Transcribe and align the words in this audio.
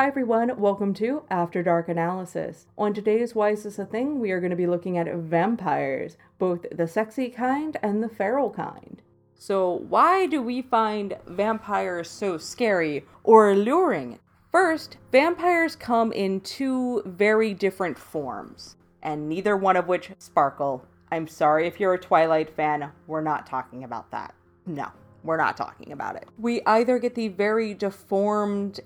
Hi 0.00 0.06
everyone, 0.06 0.58
welcome 0.58 0.94
to 0.94 1.24
After 1.28 1.62
Dark 1.62 1.90
Analysis. 1.90 2.66
On 2.78 2.94
today's 2.94 3.34
Why 3.34 3.50
Is 3.50 3.64
This 3.64 3.78
a 3.78 3.84
Thing, 3.84 4.18
we 4.18 4.30
are 4.30 4.40
going 4.40 4.48
to 4.48 4.56
be 4.56 4.66
looking 4.66 4.96
at 4.96 5.14
vampires, 5.14 6.16
both 6.38 6.64
the 6.72 6.88
sexy 6.88 7.28
kind 7.28 7.76
and 7.82 8.02
the 8.02 8.08
feral 8.08 8.48
kind. 8.48 9.02
So, 9.34 9.84
why 9.90 10.24
do 10.24 10.40
we 10.40 10.62
find 10.62 11.18
vampires 11.26 12.08
so 12.08 12.38
scary 12.38 13.04
or 13.24 13.50
alluring? 13.50 14.18
First, 14.50 14.96
vampires 15.12 15.76
come 15.76 16.12
in 16.12 16.40
two 16.40 17.02
very 17.04 17.52
different 17.52 17.98
forms, 17.98 18.76
and 19.02 19.28
neither 19.28 19.54
one 19.54 19.76
of 19.76 19.86
which 19.86 20.12
sparkle. 20.16 20.82
I'm 21.12 21.28
sorry 21.28 21.66
if 21.66 21.78
you're 21.78 21.92
a 21.92 22.00
Twilight 22.00 22.56
fan, 22.56 22.90
we're 23.06 23.20
not 23.20 23.46
talking 23.46 23.84
about 23.84 24.10
that. 24.12 24.34
No, 24.64 24.86
we're 25.24 25.36
not 25.36 25.58
talking 25.58 25.92
about 25.92 26.16
it. 26.16 26.26
We 26.38 26.62
either 26.62 26.98
get 26.98 27.14
the 27.14 27.28
very 27.28 27.74
deformed, 27.74 28.80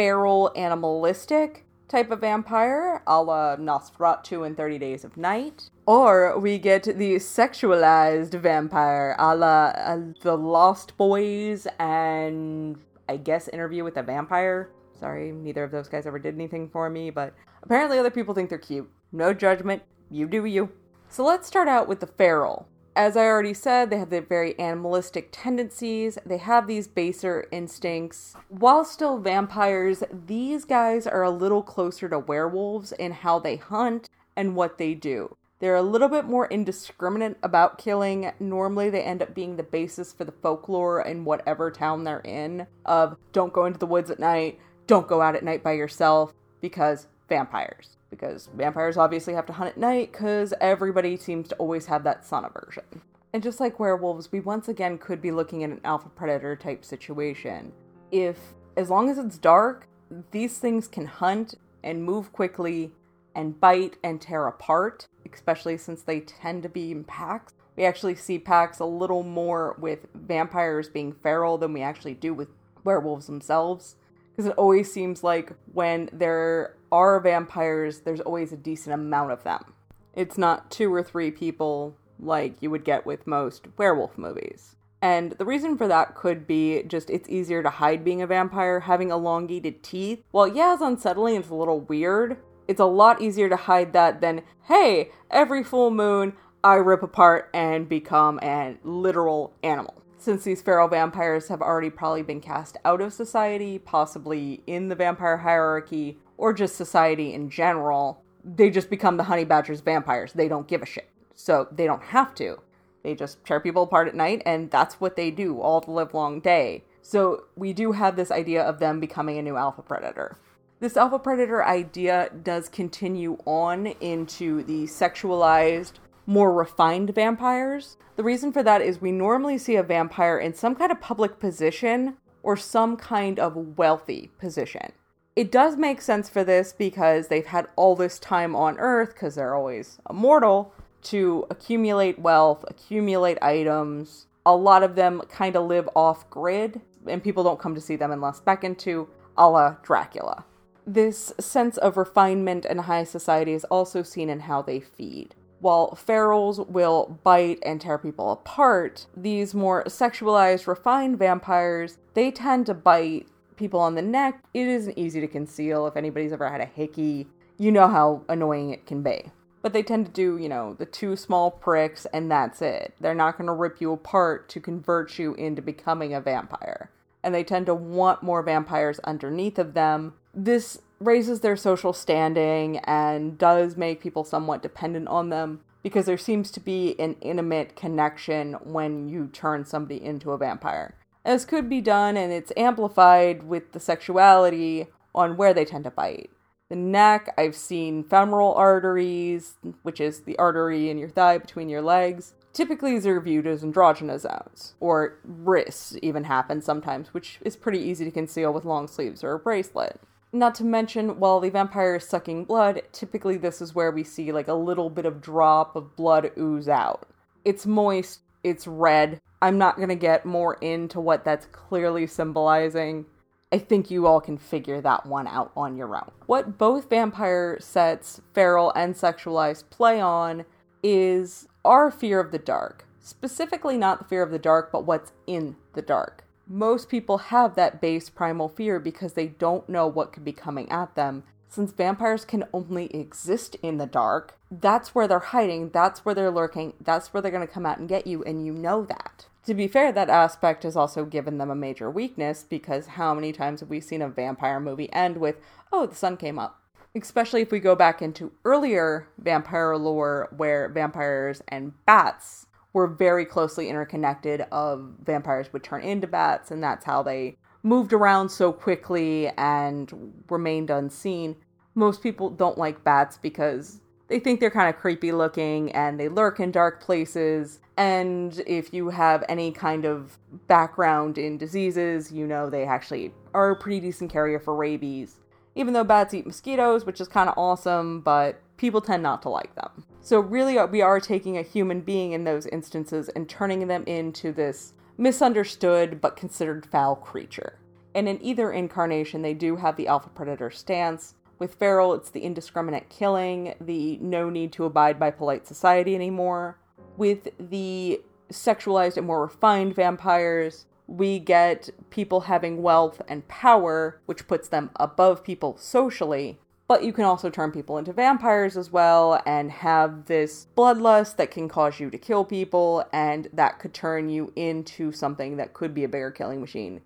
feral, 0.00 0.50
animalistic 0.56 1.66
type 1.86 2.10
of 2.10 2.22
vampire, 2.22 3.02
a 3.06 3.22
la 3.22 3.54
Nosferatu 3.56 4.46
in 4.46 4.54
30 4.54 4.78
Days 4.78 5.04
of 5.04 5.18
Night, 5.18 5.68
or 5.84 6.38
we 6.38 6.58
get 6.58 6.84
the 6.84 7.16
sexualized 7.16 8.32
vampire, 8.40 9.14
a 9.18 9.36
la 9.36 9.66
uh, 9.76 10.00
The 10.22 10.38
Lost 10.38 10.96
Boys 10.96 11.66
and 11.78 12.78
I 13.10 13.18
guess 13.18 13.48
Interview 13.48 13.84
with 13.84 13.98
a 13.98 14.02
Vampire. 14.02 14.70
Sorry, 14.98 15.32
neither 15.32 15.64
of 15.64 15.70
those 15.70 15.88
guys 15.88 16.06
ever 16.06 16.18
did 16.18 16.34
anything 16.34 16.70
for 16.70 16.88
me, 16.88 17.10
but 17.10 17.34
apparently 17.62 17.98
other 17.98 18.10
people 18.10 18.32
think 18.32 18.48
they're 18.48 18.58
cute. 18.58 18.90
No 19.12 19.34
judgment, 19.34 19.82
you 20.10 20.26
do 20.26 20.46
you. 20.46 20.70
So 21.10 21.26
let's 21.26 21.46
start 21.46 21.68
out 21.68 21.88
with 21.88 22.00
the 22.00 22.06
feral. 22.06 22.69
As 22.96 23.16
I 23.16 23.24
already 23.26 23.54
said, 23.54 23.88
they 23.88 23.98
have 23.98 24.10
the 24.10 24.20
very 24.20 24.58
animalistic 24.58 25.28
tendencies. 25.30 26.18
They 26.26 26.38
have 26.38 26.66
these 26.66 26.88
baser 26.88 27.46
instincts. 27.52 28.34
While 28.48 28.84
still 28.84 29.18
vampires, 29.18 30.02
these 30.12 30.64
guys 30.64 31.06
are 31.06 31.22
a 31.22 31.30
little 31.30 31.62
closer 31.62 32.08
to 32.08 32.18
werewolves 32.18 32.92
in 32.92 33.12
how 33.12 33.38
they 33.38 33.56
hunt 33.56 34.10
and 34.36 34.56
what 34.56 34.78
they 34.78 34.94
do. 34.94 35.36
They're 35.60 35.76
a 35.76 35.82
little 35.82 36.08
bit 36.08 36.24
more 36.24 36.46
indiscriminate 36.46 37.36
about 37.42 37.78
killing. 37.78 38.32
Normally, 38.40 38.88
they 38.90 39.02
end 39.02 39.22
up 39.22 39.34
being 39.34 39.56
the 39.56 39.62
basis 39.62 40.12
for 40.12 40.24
the 40.24 40.32
folklore 40.32 41.02
in 41.02 41.24
whatever 41.24 41.70
town 41.70 42.04
they're 42.04 42.20
in 42.20 42.66
of 42.86 43.16
don't 43.32 43.52
go 43.52 43.66
into 43.66 43.78
the 43.78 43.86
woods 43.86 44.10
at 44.10 44.18
night, 44.18 44.58
don't 44.86 45.06
go 45.06 45.20
out 45.20 45.36
at 45.36 45.44
night 45.44 45.62
by 45.62 45.72
yourself 45.72 46.32
because 46.62 47.06
vampires. 47.30 47.96
Because 48.10 48.50
vampires 48.54 48.98
obviously 48.98 49.32
have 49.32 49.46
to 49.46 49.54
hunt 49.54 49.70
at 49.70 49.78
night 49.78 50.12
because 50.12 50.52
everybody 50.60 51.16
seems 51.16 51.48
to 51.48 51.54
always 51.54 51.86
have 51.86 52.04
that 52.04 52.26
sun 52.26 52.44
aversion. 52.44 52.84
And 53.32 53.42
just 53.42 53.60
like 53.60 53.80
werewolves, 53.80 54.30
we 54.30 54.40
once 54.40 54.68
again 54.68 54.98
could 54.98 55.22
be 55.22 55.30
looking 55.30 55.64
at 55.64 55.70
an 55.70 55.80
alpha 55.84 56.08
predator 56.08 56.56
type 56.56 56.84
situation. 56.84 57.72
If, 58.10 58.36
as 58.76 58.90
long 58.90 59.08
as 59.08 59.18
it's 59.18 59.38
dark, 59.38 59.86
these 60.32 60.58
things 60.58 60.88
can 60.88 61.06
hunt 61.06 61.54
and 61.82 62.04
move 62.04 62.32
quickly 62.32 62.90
and 63.34 63.60
bite 63.60 63.96
and 64.02 64.20
tear 64.20 64.48
apart, 64.48 65.06
especially 65.32 65.78
since 65.78 66.02
they 66.02 66.20
tend 66.20 66.64
to 66.64 66.68
be 66.68 66.90
in 66.90 67.04
packs. 67.04 67.54
We 67.76 67.84
actually 67.84 68.16
see 68.16 68.38
packs 68.40 68.80
a 68.80 68.84
little 68.84 69.22
more 69.22 69.76
with 69.78 70.08
vampires 70.12 70.88
being 70.88 71.12
feral 71.12 71.56
than 71.56 71.72
we 71.72 71.82
actually 71.82 72.14
do 72.14 72.34
with 72.34 72.48
werewolves 72.82 73.26
themselves. 73.26 73.94
Because 74.40 74.52
it 74.52 74.58
always 74.58 74.90
seems 74.90 75.22
like 75.22 75.52
when 75.74 76.08
there 76.14 76.74
are 76.90 77.20
vampires, 77.20 78.00
there's 78.00 78.22
always 78.22 78.52
a 78.52 78.56
decent 78.56 78.94
amount 78.94 79.32
of 79.32 79.44
them. 79.44 79.74
It's 80.14 80.38
not 80.38 80.70
two 80.70 80.94
or 80.94 81.02
three 81.02 81.30
people 81.30 81.94
like 82.18 82.54
you 82.62 82.70
would 82.70 82.82
get 82.82 83.04
with 83.04 83.26
most 83.26 83.66
werewolf 83.76 84.16
movies. 84.16 84.76
And 85.02 85.32
the 85.32 85.44
reason 85.44 85.76
for 85.76 85.86
that 85.88 86.14
could 86.14 86.46
be 86.46 86.84
just 86.84 87.10
it's 87.10 87.28
easier 87.28 87.62
to 87.62 87.68
hide 87.68 88.02
being 88.02 88.22
a 88.22 88.26
vampire. 88.26 88.80
Having 88.80 89.10
elongated 89.10 89.82
teeth, 89.82 90.24
While, 90.30 90.48
yeah, 90.48 90.72
it's 90.72 90.80
unsettling, 90.80 91.36
it's 91.36 91.50
a 91.50 91.54
little 91.54 91.80
weird, 91.80 92.38
it's 92.66 92.80
a 92.80 92.86
lot 92.86 93.20
easier 93.20 93.50
to 93.50 93.56
hide 93.56 93.92
that 93.92 94.22
than, 94.22 94.40
hey, 94.68 95.10
every 95.30 95.62
full 95.62 95.90
moon 95.90 96.32
I 96.64 96.76
rip 96.76 97.02
apart 97.02 97.50
and 97.52 97.86
become 97.86 98.40
a 98.42 98.78
literal 98.84 99.52
animal. 99.62 100.02
Since 100.20 100.44
these 100.44 100.60
feral 100.60 100.86
vampires 100.86 101.48
have 101.48 101.62
already 101.62 101.88
probably 101.88 102.20
been 102.20 102.42
cast 102.42 102.76
out 102.84 103.00
of 103.00 103.14
society, 103.14 103.78
possibly 103.78 104.62
in 104.66 104.88
the 104.90 104.94
vampire 104.94 105.38
hierarchy, 105.38 106.18
or 106.36 106.52
just 106.52 106.76
society 106.76 107.32
in 107.32 107.48
general, 107.48 108.22
they 108.44 108.68
just 108.68 108.90
become 108.90 109.16
the 109.16 109.24
honey 109.24 109.46
badgers 109.46 109.80
vampires. 109.80 110.34
They 110.34 110.46
don't 110.46 110.68
give 110.68 110.82
a 110.82 110.86
shit. 110.86 111.08
So 111.34 111.68
they 111.72 111.86
don't 111.86 112.02
have 112.02 112.34
to. 112.34 112.58
They 113.02 113.14
just 113.14 113.42
tear 113.46 113.60
people 113.60 113.84
apart 113.84 114.08
at 114.08 114.14
night, 114.14 114.42
and 114.44 114.70
that's 114.70 115.00
what 115.00 115.16
they 115.16 115.30
do 115.30 115.58
all 115.58 115.80
the 115.80 115.90
live 115.90 116.12
long 116.12 116.40
day. 116.40 116.84
So 117.00 117.44
we 117.56 117.72
do 117.72 117.92
have 117.92 118.16
this 118.16 118.30
idea 118.30 118.62
of 118.62 118.78
them 118.78 119.00
becoming 119.00 119.38
a 119.38 119.42
new 119.42 119.56
alpha 119.56 119.80
predator. 119.80 120.36
This 120.80 120.98
alpha 120.98 121.18
predator 121.18 121.64
idea 121.64 122.28
does 122.42 122.68
continue 122.68 123.38
on 123.46 123.86
into 124.02 124.64
the 124.64 124.82
sexualized, 124.82 125.92
more 126.30 126.52
refined 126.52 127.10
vampires. 127.12 127.96
The 128.14 128.22
reason 128.22 128.52
for 128.52 128.62
that 128.62 128.80
is 128.80 129.00
we 129.00 129.10
normally 129.10 129.58
see 129.58 129.74
a 129.74 129.82
vampire 129.82 130.38
in 130.38 130.54
some 130.54 130.76
kind 130.76 130.92
of 130.92 131.00
public 131.00 131.40
position 131.40 132.18
or 132.44 132.56
some 132.56 132.96
kind 132.96 133.40
of 133.40 133.76
wealthy 133.76 134.30
position. 134.38 134.92
It 135.34 135.50
does 135.50 135.76
make 135.76 136.00
sense 136.00 136.28
for 136.28 136.44
this 136.44 136.72
because 136.72 137.26
they've 137.26 137.44
had 137.44 137.66
all 137.74 137.96
this 137.96 138.20
time 138.20 138.54
on 138.54 138.78
Earth, 138.78 139.12
because 139.12 139.34
they're 139.34 139.56
always 139.56 139.98
immortal, 140.08 140.72
to 141.02 141.46
accumulate 141.50 142.20
wealth, 142.20 142.64
accumulate 142.68 143.42
items. 143.42 144.26
A 144.46 144.54
lot 144.54 144.84
of 144.84 144.94
them 144.94 145.22
kind 145.28 145.56
of 145.56 145.66
live 145.66 145.88
off 145.96 146.30
grid, 146.30 146.80
and 147.08 147.24
people 147.24 147.42
don't 147.42 147.58
come 147.58 147.74
to 147.74 147.80
see 147.80 147.96
them 147.96 148.12
unless 148.12 148.38
beckoned 148.38 148.78
to, 148.80 149.08
a 149.36 149.48
la 149.48 149.70
Dracula. 149.82 150.44
This 150.86 151.32
sense 151.40 151.76
of 151.76 151.96
refinement 151.96 152.64
and 152.64 152.82
high 152.82 153.04
society 153.04 153.52
is 153.52 153.64
also 153.64 154.04
seen 154.04 154.30
in 154.30 154.40
how 154.40 154.62
they 154.62 154.78
feed. 154.78 155.34
While 155.60 155.90
ferals 155.90 156.66
will 156.68 157.20
bite 157.22 157.58
and 157.62 157.80
tear 157.80 157.98
people 157.98 158.32
apart, 158.32 159.06
these 159.14 159.54
more 159.54 159.84
sexualized, 159.84 160.66
refined 160.66 161.18
vampires, 161.18 161.98
they 162.14 162.30
tend 162.30 162.66
to 162.66 162.74
bite 162.74 163.28
people 163.56 163.78
on 163.78 163.94
the 163.94 164.02
neck. 164.02 164.42
It 164.54 164.66
isn't 164.66 164.98
easy 164.98 165.20
to 165.20 165.28
conceal 165.28 165.86
if 165.86 165.96
anybody's 165.96 166.32
ever 166.32 166.48
had 166.48 166.62
a 166.62 166.66
hickey. 166.66 167.28
You 167.58 167.70
know 167.70 167.88
how 167.88 168.22
annoying 168.28 168.70
it 168.70 168.86
can 168.86 169.02
be. 169.02 169.30
But 169.60 169.74
they 169.74 169.82
tend 169.82 170.06
to 170.06 170.12
do, 170.12 170.38
you 170.38 170.48
know, 170.48 170.72
the 170.72 170.86
two 170.86 171.14
small 171.14 171.50
pricks 171.50 172.06
and 172.14 172.30
that's 172.30 172.62
it. 172.62 172.94
They're 172.98 173.14
not 173.14 173.36
going 173.36 173.46
to 173.46 173.52
rip 173.52 173.82
you 173.82 173.92
apart 173.92 174.48
to 174.50 174.60
convert 174.60 175.18
you 175.18 175.34
into 175.34 175.60
becoming 175.60 176.14
a 176.14 176.22
vampire. 176.22 176.90
And 177.22 177.34
they 177.34 177.44
tend 177.44 177.66
to 177.66 177.74
want 177.74 178.22
more 178.22 178.42
vampires 178.42 178.98
underneath 179.00 179.58
of 179.58 179.74
them 179.74 180.14
this 180.32 180.80
raises 181.00 181.40
their 181.40 181.56
social 181.56 181.92
standing 181.92 182.78
and 182.78 183.38
does 183.38 183.76
make 183.76 184.02
people 184.02 184.22
somewhat 184.22 184.62
dependent 184.62 185.08
on 185.08 185.30
them 185.30 185.60
because 185.82 186.04
there 186.04 186.18
seems 186.18 186.50
to 186.50 186.60
be 186.60 186.94
an 186.98 187.16
intimate 187.22 187.74
connection 187.74 188.52
when 188.62 189.08
you 189.08 189.26
turn 189.32 189.64
somebody 189.64 190.02
into 190.02 190.32
a 190.32 190.38
vampire. 190.38 190.94
As 191.24 191.44
could 191.44 191.68
be 191.68 191.80
done, 191.80 192.16
and 192.16 192.32
it's 192.32 192.52
amplified 192.56 193.42
with 193.42 193.72
the 193.72 193.80
sexuality 193.80 194.88
on 195.14 195.36
where 195.36 195.54
they 195.54 195.64
tend 195.64 195.84
to 195.84 195.90
bite. 195.90 196.30
The 196.68 196.76
neck, 196.76 197.34
I've 197.36 197.56
seen 197.56 198.04
femoral 198.04 198.54
arteries, 198.54 199.54
which 199.82 200.00
is 200.00 200.20
the 200.20 200.38
artery 200.38 200.88
in 200.88 200.98
your 200.98 201.08
thigh 201.08 201.38
between 201.38 201.68
your 201.68 201.82
legs. 201.82 202.34
Typically, 202.52 202.92
these 202.92 203.06
are 203.06 203.20
viewed 203.20 203.46
as 203.46 203.62
androgynous 203.62 204.22
zones, 204.22 204.74
or 204.80 205.18
wrists 205.24 205.96
even 206.02 206.24
happen 206.24 206.60
sometimes, 206.60 207.12
which 207.12 207.38
is 207.42 207.56
pretty 207.56 207.80
easy 207.80 208.04
to 208.04 208.10
conceal 208.10 208.52
with 208.52 208.64
long 208.64 208.86
sleeves 208.86 209.24
or 209.24 209.32
a 209.32 209.38
bracelet. 209.38 210.00
Not 210.32 210.54
to 210.56 210.64
mention, 210.64 211.18
while 211.18 211.40
the 211.40 211.50
vampire 211.50 211.96
is 211.96 212.06
sucking 212.06 212.44
blood, 212.44 212.82
typically 212.92 213.36
this 213.36 213.60
is 213.60 213.74
where 213.74 213.90
we 213.90 214.04
see 214.04 214.30
like 214.30 214.46
a 214.46 214.54
little 214.54 214.88
bit 214.88 215.04
of 215.04 215.20
drop 215.20 215.74
of 215.74 215.96
blood 215.96 216.30
ooze 216.38 216.68
out. 216.68 217.08
It's 217.44 217.66
moist, 217.66 218.20
it's 218.44 218.66
red. 218.66 219.20
I'm 219.42 219.58
not 219.58 219.78
gonna 219.78 219.96
get 219.96 220.24
more 220.24 220.54
into 220.60 221.00
what 221.00 221.24
that's 221.24 221.46
clearly 221.46 222.06
symbolizing. 222.06 223.06
I 223.50 223.58
think 223.58 223.90
you 223.90 224.06
all 224.06 224.20
can 224.20 224.38
figure 224.38 224.80
that 224.80 225.04
one 225.04 225.26
out 225.26 225.50
on 225.56 225.76
your 225.76 225.96
own. 225.96 226.12
What 226.26 226.56
both 226.58 226.88
vampire 226.88 227.58
sets, 227.58 228.20
feral 228.32 228.72
and 228.76 228.94
sexualized, 228.94 229.68
play 229.70 230.00
on 230.00 230.44
is 230.84 231.48
our 231.64 231.90
fear 231.90 232.20
of 232.20 232.30
the 232.30 232.38
dark. 232.38 232.86
Specifically, 233.00 233.76
not 233.76 233.98
the 233.98 234.04
fear 234.04 234.22
of 234.22 234.30
the 234.30 234.38
dark, 234.38 234.70
but 234.70 234.84
what's 234.84 235.10
in 235.26 235.56
the 235.72 235.82
dark 235.82 236.24
most 236.52 236.88
people 236.88 237.18
have 237.18 237.54
that 237.54 237.80
base 237.80 238.10
primal 238.10 238.48
fear 238.48 238.80
because 238.80 239.12
they 239.12 239.28
don't 239.28 239.68
know 239.68 239.86
what 239.86 240.12
could 240.12 240.24
be 240.24 240.32
coming 240.32 240.68
at 240.68 240.96
them. 240.96 241.22
Since 241.48 241.70
vampires 241.70 242.24
can 242.24 242.44
only 242.52 242.92
exist 242.94 243.54
in 243.62 243.78
the 243.78 243.86
dark, 243.86 244.36
that's 244.50 244.92
where 244.92 245.06
they're 245.06 245.20
hiding, 245.20 245.70
that's 245.70 246.04
where 246.04 246.14
they're 246.14 246.30
lurking, 246.30 246.72
that's 246.80 247.14
where 247.14 247.20
they're 247.20 247.30
going 247.30 247.46
to 247.46 247.52
come 247.52 247.66
out 247.66 247.78
and 247.78 247.88
get 247.88 248.04
you, 248.04 248.24
and 248.24 248.44
you 248.44 248.52
know 248.52 248.84
that. 248.84 249.26
To 249.46 249.54
be 249.54 249.68
fair, 249.68 249.92
that 249.92 250.10
aspect 250.10 250.64
has 250.64 250.74
also 250.74 251.04
given 251.04 251.38
them 251.38 251.50
a 251.50 251.54
major 251.54 251.88
weakness 251.88 252.44
because 252.48 252.88
how 252.88 253.14
many 253.14 253.32
times 253.32 253.60
have 253.60 253.70
we 253.70 253.80
seen 253.80 254.02
a 254.02 254.08
vampire 254.08 254.58
movie 254.58 254.92
end 254.92 255.18
with, 255.18 255.36
oh, 255.72 255.86
the 255.86 255.94
sun 255.94 256.16
came 256.16 256.38
up? 256.38 256.60
Especially 256.96 257.42
if 257.42 257.52
we 257.52 257.60
go 257.60 257.76
back 257.76 258.02
into 258.02 258.32
earlier 258.44 259.06
vampire 259.18 259.76
lore 259.76 260.28
where 260.36 260.68
vampires 260.68 261.42
and 261.46 261.72
bats 261.86 262.46
were 262.72 262.86
very 262.86 263.24
closely 263.24 263.68
interconnected 263.68 264.42
of 264.52 264.94
vampires 265.02 265.52
would 265.52 265.64
turn 265.64 265.82
into 265.82 266.06
bats 266.06 266.50
and 266.50 266.62
that's 266.62 266.84
how 266.84 267.02
they 267.02 267.36
moved 267.62 267.92
around 267.92 268.28
so 268.28 268.52
quickly 268.52 269.28
and 269.36 270.14
remained 270.28 270.70
unseen, 270.70 271.36
most 271.74 272.02
people 272.02 272.30
don't 272.30 272.58
like 272.58 272.82
bats 272.84 273.18
because 273.18 273.80
they 274.08 274.18
think 274.18 274.40
they're 274.40 274.50
kind 274.50 274.68
of 274.68 274.80
creepy 274.80 275.12
looking 275.12 275.70
and 275.72 275.98
they 275.98 276.08
lurk 276.08 276.40
in 276.40 276.50
dark 276.50 276.82
places. 276.82 277.60
And 277.76 278.42
if 278.46 278.74
you 278.74 278.90
have 278.90 279.24
any 279.28 279.52
kind 279.52 279.84
of 279.84 280.18
background 280.48 281.16
in 281.16 281.38
diseases, 281.38 282.10
you 282.10 282.26
know 282.26 282.50
they 282.50 282.64
actually 282.64 283.12
are 283.34 283.50
a 283.50 283.56
pretty 283.56 283.80
decent 283.80 284.10
carrier 284.10 284.40
for 284.40 284.54
rabies. 284.54 285.16
Even 285.54 285.74
though 285.74 285.84
bats 285.84 286.14
eat 286.14 286.26
mosquitoes, 286.26 286.84
which 286.84 287.00
is 287.00 287.08
kind 287.08 287.28
of 287.28 287.38
awesome, 287.38 288.00
but 288.00 288.40
people 288.56 288.80
tend 288.80 289.02
not 289.02 289.22
to 289.22 289.28
like 289.28 289.54
them. 289.54 289.84
So, 290.02 290.20
really, 290.20 290.58
uh, 290.58 290.66
we 290.66 290.82
are 290.82 291.00
taking 291.00 291.36
a 291.36 291.42
human 291.42 291.80
being 291.82 292.12
in 292.12 292.24
those 292.24 292.46
instances 292.46 293.08
and 293.10 293.28
turning 293.28 293.68
them 293.68 293.84
into 293.84 294.32
this 294.32 294.74
misunderstood 294.96 296.00
but 296.00 296.16
considered 296.16 296.66
foul 296.66 296.96
creature. 296.96 297.58
And 297.94 298.08
in 298.08 298.22
either 298.22 298.52
incarnation, 298.52 299.22
they 299.22 299.34
do 299.34 299.56
have 299.56 299.76
the 299.76 299.88
alpha 299.88 300.08
predator 300.08 300.50
stance, 300.50 301.14
with 301.40 301.54
Feral, 301.54 301.94
it's 301.94 302.10
the 302.10 302.22
indiscriminate 302.22 302.90
killing, 302.90 303.54
the 303.60 303.96
no 303.96 304.28
need 304.28 304.52
to 304.52 304.66
abide 304.66 305.00
by 305.00 305.10
polite 305.10 305.46
society 305.46 305.94
anymore. 305.94 306.58
With 306.98 307.28
the 307.38 308.02
sexualized 308.30 308.98
and 308.98 309.06
more 309.06 309.22
refined 309.22 309.74
vampires, 309.74 310.66
we 310.86 311.18
get 311.18 311.70
people 311.88 312.20
having 312.22 312.62
wealth 312.62 313.00
and 313.08 313.26
power, 313.26 314.00
which 314.04 314.28
puts 314.28 314.48
them 314.48 314.70
above 314.76 315.24
people 315.24 315.56
socially. 315.56 316.38
But 316.70 316.84
you 316.84 316.92
can 316.92 317.04
also 317.04 317.30
turn 317.30 317.50
people 317.50 317.78
into 317.78 317.92
vampires 317.92 318.56
as 318.56 318.70
well 318.70 319.20
and 319.26 319.50
have 319.50 320.04
this 320.04 320.46
bloodlust 320.56 321.16
that 321.16 321.32
can 321.32 321.48
cause 321.48 321.80
you 321.80 321.90
to 321.90 321.98
kill 321.98 322.24
people, 322.24 322.84
and 322.92 323.26
that 323.32 323.58
could 323.58 323.74
turn 323.74 324.08
you 324.08 324.32
into 324.36 324.92
something 324.92 325.36
that 325.38 325.52
could 325.52 325.74
be 325.74 325.82
a 325.82 325.88
bigger 325.88 326.12
killing 326.12 326.40
machine. 326.40 326.80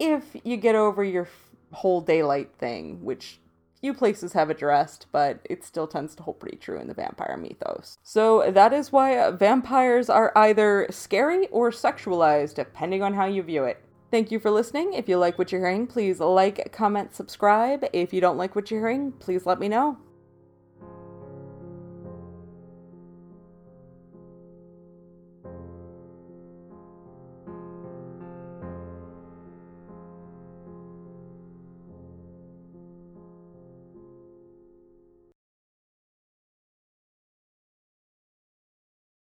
If 0.00 0.24
you 0.42 0.56
get 0.56 0.74
over 0.74 1.04
your 1.04 1.28
whole 1.70 2.00
daylight 2.00 2.50
thing, 2.58 3.04
which 3.04 3.38
few 3.80 3.94
places 3.94 4.32
have 4.32 4.50
addressed, 4.50 5.06
but 5.12 5.38
it 5.48 5.62
still 5.62 5.86
tends 5.86 6.16
to 6.16 6.24
hold 6.24 6.40
pretty 6.40 6.56
true 6.56 6.80
in 6.80 6.88
the 6.88 6.94
vampire 6.94 7.36
mythos. 7.36 7.98
So 8.02 8.50
that 8.50 8.72
is 8.72 8.90
why 8.90 9.30
vampires 9.30 10.10
are 10.10 10.32
either 10.34 10.88
scary 10.90 11.46
or 11.52 11.70
sexualized, 11.70 12.54
depending 12.54 13.04
on 13.04 13.14
how 13.14 13.26
you 13.26 13.44
view 13.44 13.62
it. 13.62 13.80
Thank 14.10 14.32
you 14.32 14.40
for 14.40 14.50
listening. 14.50 14.94
If 14.94 15.08
you 15.08 15.18
like 15.18 15.38
what 15.38 15.52
you're 15.52 15.60
hearing, 15.60 15.86
please 15.86 16.18
like, 16.18 16.72
comment, 16.72 17.14
subscribe. 17.14 17.86
If 17.92 18.12
you 18.12 18.20
don't 18.20 18.36
like 18.36 18.56
what 18.56 18.70
you're 18.70 18.80
hearing, 18.80 19.12
please 19.12 19.46
let 19.46 19.60
me 19.60 19.68
know. 19.68 19.98